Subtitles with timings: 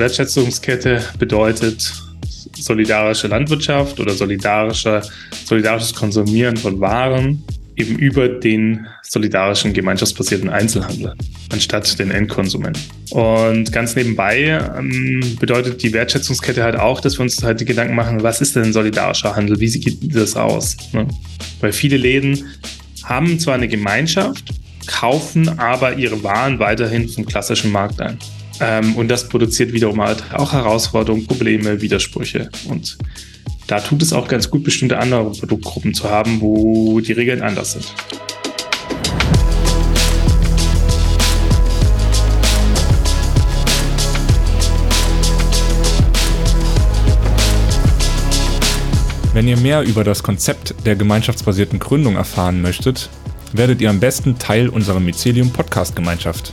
[0.00, 1.92] Wertschätzungskette bedeutet
[2.58, 5.02] solidarische Landwirtschaft oder solidarische,
[5.44, 7.44] solidarisches Konsumieren von Waren
[7.76, 11.14] eben über den solidarischen gemeinschaftsbasierten Einzelhandel
[11.52, 12.82] anstatt den Endkonsumenten.
[13.10, 17.94] Und ganz nebenbei ähm, bedeutet die Wertschätzungskette halt auch, dass wir uns halt die Gedanken
[17.94, 19.58] machen, was ist denn solidarischer Handel?
[19.60, 20.76] Wie sieht das aus?
[20.92, 21.06] Ne?
[21.60, 22.46] Weil viele Läden
[23.04, 24.44] haben zwar eine Gemeinschaft,
[24.86, 28.18] kaufen aber ihre Waren weiterhin vom klassischen Markt ein.
[28.60, 32.50] Ähm, und das produziert wiederum halt auch Herausforderungen, Probleme, Widersprüche.
[32.68, 32.98] Und
[33.66, 37.72] da tut es auch ganz gut, bestimmte andere Produktgruppen zu haben, wo die Regeln anders
[37.72, 37.94] sind.
[49.32, 53.08] Wenn ihr mehr über das Konzept der gemeinschaftsbasierten Gründung erfahren möchtet,
[53.52, 56.52] werdet ihr am besten Teil unserer Mycelium Podcast Gemeinschaft.